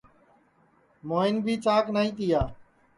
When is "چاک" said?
1.65-1.85